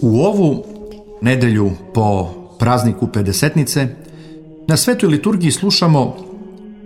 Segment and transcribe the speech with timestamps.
[0.00, 0.64] U ovu
[1.22, 2.28] nedelju po
[2.58, 3.88] prazniku Pedesetnice
[4.68, 6.16] na svetoj liturgiji slušamo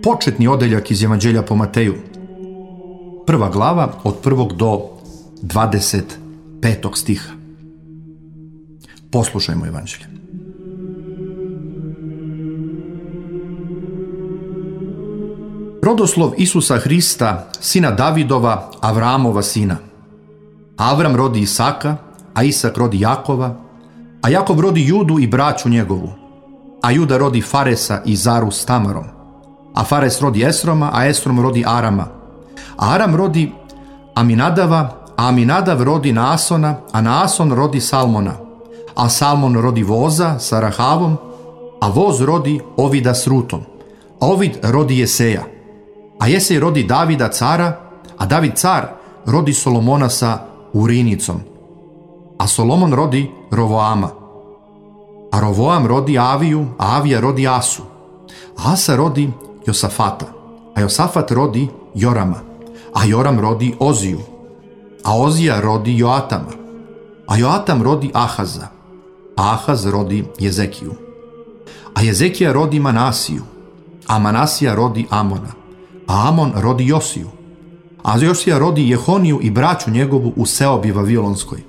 [0.03, 1.95] početni odeljak iz Evanđelja po Mateju.
[3.25, 4.81] Prva glava od prvog do
[5.41, 6.03] 25.
[6.95, 7.31] stiha.
[9.11, 10.22] Poslušajmo Evanđelje.
[15.83, 19.77] Rodoslov Isusa Hrista, sina Davidova, Avramova sina.
[20.77, 21.97] Avram rodi Isaka,
[22.33, 23.55] a Isak rodi Jakova,
[24.21, 26.09] a Jakov rodi Judu i braću njegovu,
[26.81, 29.03] a Juda rodi Faresa i Zaru s Tamarom,
[29.75, 32.07] a Fares rodi Esroma, a Esrom rodi Arama,
[32.77, 33.51] a Aram rodi
[34.15, 38.37] Aminadava, a Aminadav rodi Naasona, a Naason rodi Salmona,
[38.95, 41.17] a Salmon rodi Voza sa Rahavom,
[41.81, 43.61] a Voz rodi Ovida s Rutom,
[44.21, 45.52] a Ovid rodi Jeseja,
[46.23, 47.79] a Jesej rodi Davida cara,
[48.17, 48.95] a David car
[49.25, 51.43] rodi Solomona sa Urinicom,
[52.37, 54.13] a Solomon rodi Rovoama.
[55.31, 57.83] A Rovoam rodi Aviju, a Avija rodi Asu.
[58.57, 59.29] A Asa rodi
[59.65, 60.25] Josafata,
[60.75, 62.41] a Josafat rodi Jorama,
[62.93, 64.21] a Joram rodi Oziju,
[65.03, 66.53] a Ozija rodi Joatama,
[67.27, 68.69] a Joatam rodi Ahaza,
[69.35, 70.93] a Ahaz rodi Jezekiju,
[71.95, 73.43] a Jezekija rodi Manasiju,
[74.07, 75.62] a Manasija rodi Amona,
[76.07, 77.27] a Amon rodi Josiju,
[78.03, 81.63] a Josija rodi Jehoniju i braću njegovu u seobi Vavilonskoj,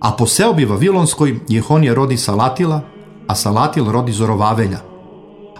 [0.00, 2.80] a po seobi Vavilonskoj Jehonija rodi Salatila,
[3.26, 4.78] a Salatil rodi Zorovavelja.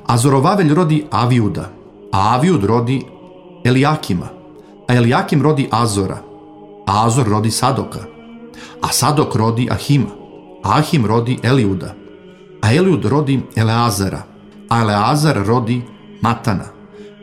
[0.06, 1.70] A Zorovavelj rodi Avijuda,
[2.12, 3.02] a Avijud rodi
[3.64, 4.26] Elijakima,
[4.88, 6.18] a Elijakim rodi Azora,
[6.86, 8.04] a Azor rodi Sadoka,
[8.82, 10.10] a Sadok rodi Ahima,
[10.62, 11.94] a Ahim rodi Eliuda,
[12.60, 14.22] a Eliud rodi Eleazara,
[14.68, 15.82] a Eleazar rodi
[16.22, 16.73] Matana,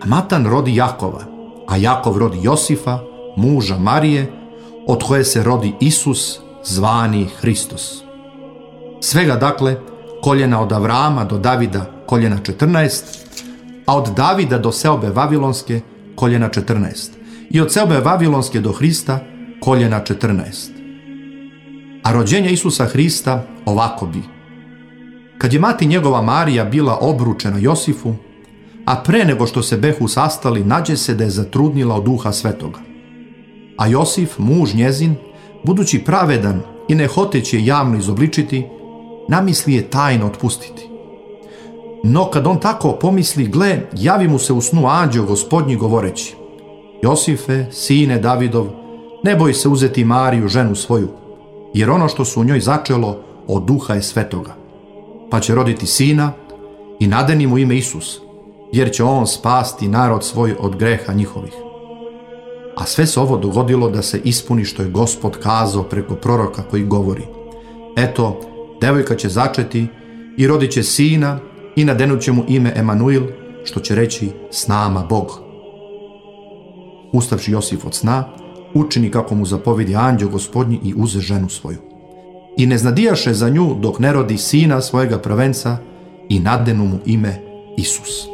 [0.05, 1.21] Matan rodi Jakova,
[1.67, 2.99] a Jakov rodi Josifa,
[3.37, 4.31] muža Marije,
[4.87, 8.03] od koje se rodi Isus, zvani Hristos.
[9.01, 9.75] Svega dakle,
[10.21, 13.03] koljena od Avrama do Davida koljena 14,
[13.85, 15.81] a od Davida do Seobe Vavilonske
[16.15, 17.09] koljena 14
[17.49, 19.19] i od Seobe Vavilonske do Hrista
[19.59, 20.69] koljena 14.
[22.03, 24.21] A rođenje Isusa Hrista ovako bi.
[25.37, 28.15] Kad je mati njegova Marija bila obručena Josifu,
[28.91, 32.79] a pre nego što se behu sastali, nađe se da je zatrudnila od duha svetoga.
[33.77, 35.15] A Josif, muž njezin,
[35.63, 38.67] budući pravedan i ne hoteći je javno izobličiti,
[39.29, 40.89] namisli je tajno otpustiti.
[42.03, 46.35] No kad on tako pomisli, gle, javi mu se u snu anđeo gospodnji govoreći,
[47.03, 48.67] Josife, sine Davidov,
[49.23, 51.07] ne boj se uzeti Mariju, ženu svoju,
[51.73, 54.55] jer ono što su u njoj začelo od duha je svetoga.
[55.29, 56.31] Pa će roditi sina
[56.99, 58.30] i nadeni mu ime Isus,
[58.71, 61.53] jer će on spasti narod svoj od greha njihovih.
[62.77, 66.83] A sve se ovo dogodilo da se ispuni što je gospod kazao preko proroka koji
[66.83, 67.23] govori.
[67.97, 68.39] Eto,
[68.81, 69.87] devojka će začeti
[70.37, 71.39] i rodit će sina
[71.75, 73.23] i nadenut će mu ime Emanuil,
[73.63, 75.39] što će reći s nama Bog.
[77.13, 78.23] Ustavši Josif od sna,
[78.73, 81.77] učini kako mu zapovidi anđeo gospodnji i uze ženu svoju.
[82.57, 85.77] I ne znadijaše za nju dok ne rodi sina svojega prvenca
[86.29, 87.41] i nadenu mu ime
[87.77, 88.30] Isus.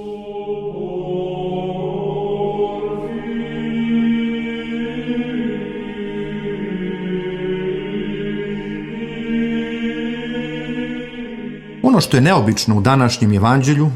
[11.98, 13.90] Ono što je neobično u današnjem evanđelju,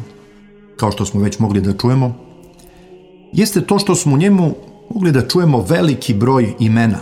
[0.77, 2.15] kao što smo već mogli da čujemo,
[3.33, 4.55] jeste to što smo u njemu
[4.89, 6.97] mogli da čujemo veliki broj imena.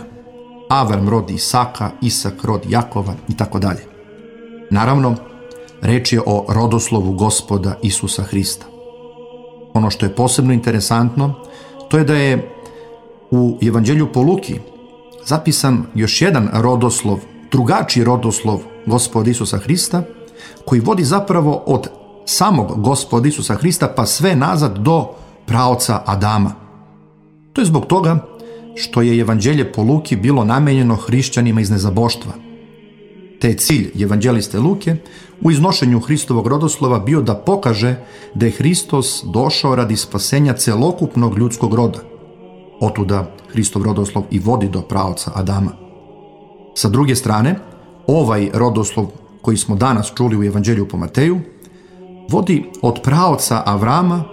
[0.68, 3.80] Avram rodi Isaka, Isak rodi Jakova i tako dalje.
[4.70, 5.14] Naravno,
[5.80, 8.66] reč je o rodoslovu gospoda Isusa Hrista.
[9.74, 11.34] Ono što je posebno interesantno,
[11.88, 12.50] to je da je
[13.30, 14.58] u Evanđelju po Luki
[15.26, 17.18] zapisan još jedan rodoslov,
[17.50, 20.02] drugačiji rodoslov gospoda Isusa Hrista–
[20.64, 21.88] koji vodi zapravo od
[22.26, 25.08] samog gospoda Isusa Hrista pa sve nazad do
[25.46, 26.52] praoca Adama.
[27.52, 28.26] To je zbog toga
[28.74, 32.32] što je evanđelje po Luki bilo namenjeno hrišćanima iz nezaboštva.
[33.40, 34.96] Te cilj evanđeliste Luke
[35.40, 37.94] u iznošenju Hristovog rodoslova bio da pokaže
[38.34, 41.98] da je Hristos došao radi spasenja celokupnog ljudskog roda.
[42.80, 45.72] Otuda Hristov rodoslov i vodi do praoca Adama.
[46.74, 47.58] Sa druge strane,
[48.06, 49.06] ovaj rodoslov
[49.42, 51.40] koji smo danas čuli u Evanđelju po Mateju,
[52.30, 54.24] vodi od praoca Avrama,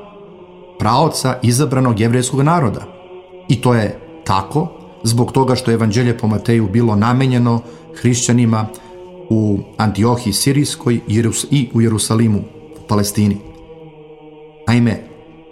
[0.79, 2.81] praoca izabranog jevrejskog naroda.
[3.49, 4.67] I to je tako
[5.03, 7.61] zbog toga što je Evanđelje po Mateju bilo namenjeno
[8.01, 8.67] hrišćanima
[9.29, 10.99] u Antiohiji Sirijskoj
[11.51, 12.39] i u Jerusalimu,
[12.83, 13.37] u Palestini.
[14.67, 15.03] Naime,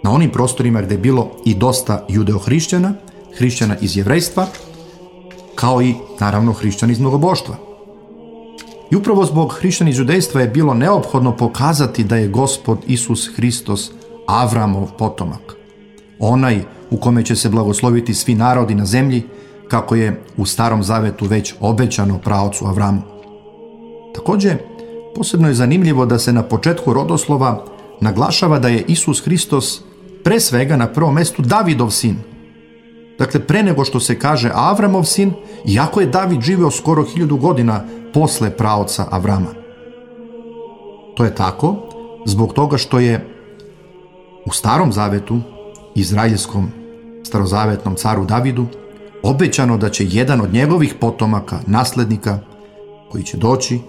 [0.02, 2.94] na onim prostorima gdje je bilo i dosta judeohrišćana,
[3.38, 4.46] hrišćana iz jevrejstva,
[5.54, 7.65] kao i naravno hrišćani iz mnogoboštva.
[8.90, 13.90] I upravo zbog hrišćana iz judejstva je bilo neophodno pokazati da je gospod Isus Hristos
[14.26, 15.56] Avramov potomak.
[16.18, 16.60] Onaj
[16.90, 19.22] u kome će se blagosloviti svi narodi na zemlji,
[19.68, 23.02] kako je u starom zavetu već obećano pravcu Avramu.
[24.14, 24.56] Također,
[25.14, 27.64] posebno je zanimljivo da se na početku rodoslova
[28.00, 29.80] naglašava da je Isus Hristos
[30.24, 32.16] pre svega na prvom mestu Davidov sin.
[33.18, 35.32] Dakle, pre nego što se kaže Avramov sin,
[35.64, 37.84] iako je David živeo skoro hiljadu godina
[38.14, 39.54] posle praoca Avrama.
[41.14, 41.76] To je tako
[42.26, 43.26] zbog toga što je
[44.46, 45.40] u starom zavetu,
[45.94, 46.70] izraelskom
[47.24, 48.66] starozavetnom caru Davidu,
[49.22, 52.38] obećano da će jedan od njegovih potomaka, naslednika,
[53.10, 53.80] koji će doći,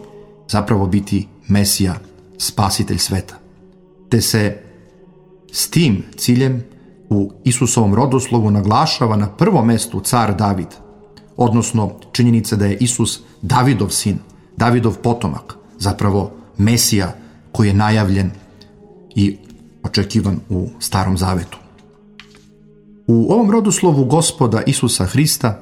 [0.47, 1.95] zapravo biti Mesija,
[2.37, 3.35] spasitelj sveta.
[4.09, 4.57] Te se
[5.51, 6.63] s tim ciljem
[7.09, 10.67] u Isusovom rodoslovu naglašava na prvom mestu car David,
[11.37, 14.17] odnosno činjenica da je Isus Davidov sin,
[14.57, 17.13] Davidov potomak, zapravo Mesija
[17.51, 18.31] koji je najavljen
[19.15, 19.37] i
[19.83, 21.57] očekivan u Starom Zavetu.
[23.07, 25.59] U ovom rodoslovu gospoda Isusa Hrista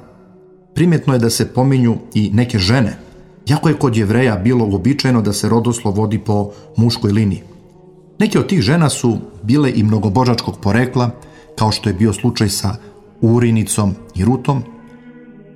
[0.74, 2.98] primjetno je da se pominju i neke žene,
[3.46, 7.42] jako je kod jevreja bilo uobičajeno da se rodoslov vodi po muškoj liniji.
[8.18, 11.10] Neke od tih žena su bile i mnogobožačkog porekla,
[11.56, 12.76] kao što je bio slučaj sa
[13.20, 14.62] Urinicom i Rutom,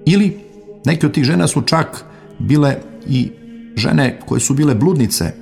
[0.06, 0.38] ili
[0.84, 2.04] neke od tih žena su čak
[2.38, 2.76] bile
[3.08, 3.30] i
[3.76, 5.32] žene koje su bile bludnice,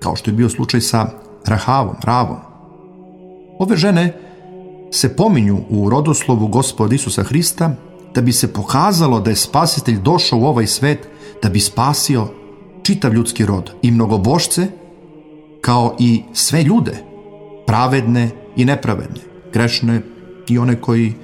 [0.00, 1.10] kao što je bio slučaj sa
[1.46, 2.36] Rahavom, Ravom.
[3.58, 4.12] Ove žene
[4.90, 7.74] se pominju u rodoslovu gospoda Isusa Hrista
[8.14, 11.08] da bi se pokazalo da je spasitelj došao u ovaj svet
[11.42, 12.28] da bi spasio
[12.82, 14.66] čitav ljudski rod i mnogobošce
[15.60, 16.96] kao i sve ljude,
[17.66, 19.20] pravedne i nepravedne,
[19.56, 20.02] grešne
[20.48, 21.14] i one koji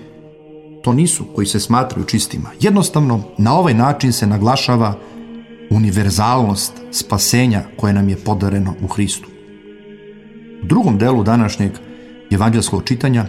[0.82, 2.50] to nisu, koji se smatraju čistima.
[2.60, 4.94] Jednostavno, na ovaj način se naglašava
[5.70, 9.28] univerzalnost spasenja koje nam je podareno u Hristu.
[10.62, 11.72] U drugom delu današnjeg
[12.30, 13.26] evanđelskog čitanja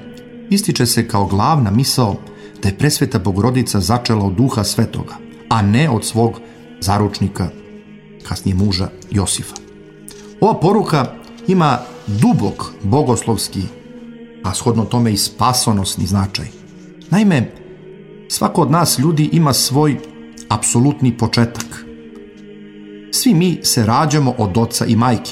[0.50, 2.16] ističe se kao glavna misao
[2.62, 5.16] da je presveta Bogorodica začela od duha svetoga,
[5.50, 6.40] a ne od svog
[6.80, 7.50] zaručnika,
[8.24, 9.56] kasnije muža Josifa.
[10.42, 11.06] Ova poruka
[11.48, 13.62] ima dubok bogoslovski,
[14.44, 16.45] a shodno tome i spasonosni značaj.
[17.10, 17.51] Naime,
[18.30, 19.98] svako od nas ljudi ima svoj
[20.50, 21.86] apsolutni početak.
[23.12, 25.31] Svi mi se rađamo od oca i majke.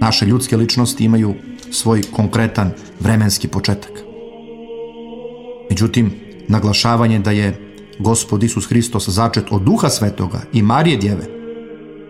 [0.00, 1.34] Naše ljudske ličnosti imaju
[1.70, 2.70] svoj konkretan
[3.00, 3.92] vremenski početak.
[5.70, 6.12] Međutim,
[6.48, 11.26] naglašavanje da je Gospod Isus Hristos začet od Duha Svetoga i Marije Djeve,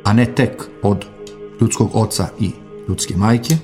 [0.04, 1.04] a ne tek od
[1.60, 2.50] ljudskog oca i
[2.88, 3.56] ljudske majke,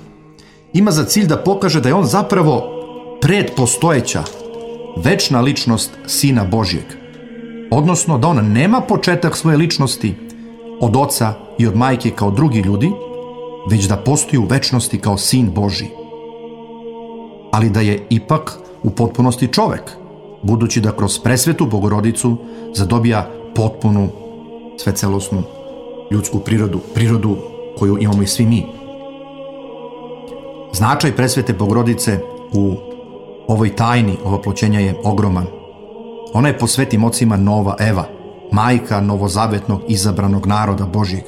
[0.73, 2.63] ima za cilj da pokaže da je on zapravo
[3.21, 4.23] predpostojeća,
[5.05, 6.85] večna ličnost Sina Božjeg.
[7.71, 10.15] Odnosno da on nema početak svoje ličnosti
[10.81, 12.91] od oca i od majke kao drugi ljudi,
[13.71, 15.87] već da postoji u večnosti kao sin Boži.
[17.53, 19.83] Ali da je ipak u potpunosti čovek,
[20.43, 22.37] budući da kroz presvetu bogorodicu
[22.75, 24.09] zadobija potpunu
[24.79, 25.43] svecelosnu
[26.11, 27.37] ljudsku prirodu, prirodu
[27.79, 28.78] koju imamo i svi mi.
[30.79, 32.21] Značaj presvete bogorodice
[32.53, 32.75] u
[33.49, 35.47] ovoj tajni ovoploćenja je ogroman.
[36.33, 38.05] Ona je po svetim ocima nova Eva,
[38.53, 41.23] majka novozavetnog izabranog naroda Božjeg.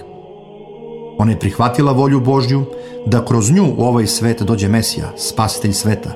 [1.19, 2.65] Ona je prihvatila volju Božju
[3.07, 6.13] da kroz nju u ovaj svet dođe Mesija, spasitelj sveta,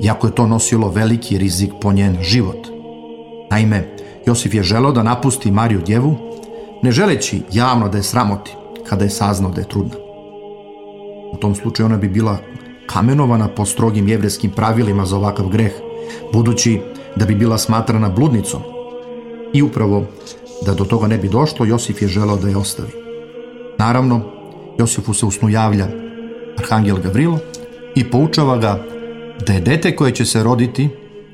[0.00, 2.66] iako je to nosilo veliki rizik po njen život.
[3.50, 6.16] Naime, Josif je želeo da napusti Mariju djevu,
[6.82, 8.52] ne želeći javno da je sramoti
[8.88, 10.03] kada je saznao da je trudna.
[11.34, 12.38] U tom slučaju ona bi bila
[12.86, 15.72] kamenovana po strogim jevreskim pravilima za ovakav greh,
[16.32, 16.80] budući
[17.16, 18.62] da bi bila smatrana bludnicom.
[19.52, 20.06] I upravo
[20.66, 22.92] da do toga ne bi došlo, Josif je želeo da je ostavi.
[23.78, 24.20] Naravno,
[24.78, 25.88] Josifu se usnu javlja
[26.58, 27.38] Arhangel Gavrilo
[27.94, 28.84] i poučava ga
[29.46, 30.88] da je dete koje će se roditi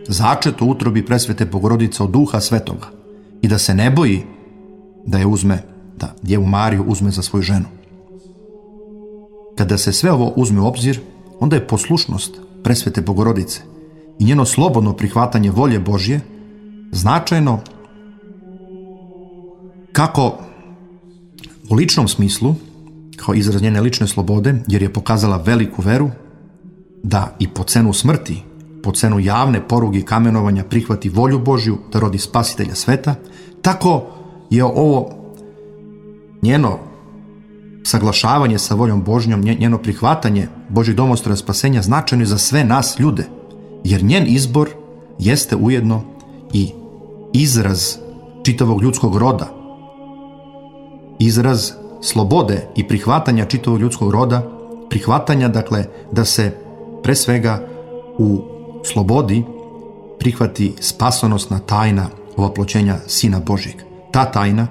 [0.09, 2.87] začeto utrobi presvete Bogorodice od duha svetoga
[3.43, 4.23] i da se ne boji
[5.07, 5.63] da je uzme,
[5.97, 7.80] da djevu Mariju uzme za svoju ženu.
[9.61, 11.01] Kada se sve ovo uzme u obzir,
[11.41, 13.61] onda je poslušnost presvete Bogorodice
[14.19, 16.21] i njeno slobodno prihvatanje volje Božje
[16.93, 17.61] značajno
[19.93, 20.39] kako
[21.71, 22.55] u ličnom smislu,
[23.17, 26.11] kao izraz njene lične slobode, jer je pokazala veliku veru,
[27.03, 28.43] da i po cenu smrti,
[28.83, 33.15] po cenu javne poruge i kamenovanja prihvati volju Božju da rodi spasitelja sveta,
[33.63, 34.03] tako
[34.51, 35.11] je ovo
[36.43, 36.90] njeno
[37.85, 43.25] saglašavanje sa voljom Božnjom, njeno prihvatanje Božih domostroja spasenja značajno je za sve nas ljude,
[43.85, 44.69] jer njen izbor
[45.19, 46.03] jeste ujedno
[46.53, 46.71] i
[47.33, 47.97] izraz
[48.43, 49.49] čitavog ljudskog roda,
[51.19, 51.73] izraz
[52.03, 54.51] slobode i prihvatanja čitavog ljudskog roda,
[54.91, 56.57] prihvatanja dakle da se
[57.03, 57.69] pre svega
[58.19, 58.41] u
[58.85, 59.45] slobodi
[60.19, 62.07] prihvati spasonosna tajna
[62.37, 63.75] ovaploćenja Sina Božjeg.
[64.11, 64.67] Ta tajna,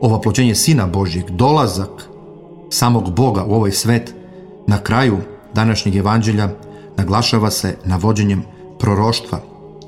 [0.00, 2.09] ovaploćenje Sina Božjeg, dolazak
[2.70, 4.14] samog Boga u ovaj svet,
[4.66, 5.18] na kraju
[5.54, 6.48] današnjeg evanđelja
[6.96, 8.42] naglašava se navođenjem
[8.78, 9.40] proroštva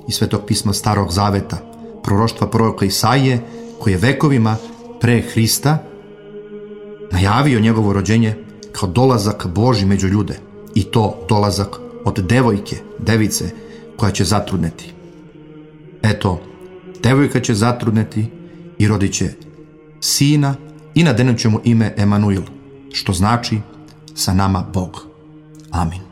[0.08, 1.56] i svetog pisma Starog Zaveta,
[2.02, 3.40] proroštva proroka Isaije,
[3.80, 4.56] koji je vekovima
[5.00, 5.78] pre Hrista
[7.12, 8.36] najavio njegovo rođenje
[8.72, 10.38] kao dolazak Boži među ljude
[10.74, 13.50] i to dolazak od devojke, device,
[13.96, 14.92] koja će zatrudneti.
[16.02, 16.40] Eto,
[17.02, 18.26] devojka će zatrudneti
[18.78, 19.28] i rodit će
[20.00, 20.54] sina
[20.94, 22.42] i nadenut će mu ime Emanuil,
[22.92, 23.60] što znači
[24.14, 25.06] sa nama Bog.
[25.70, 26.11] Amin.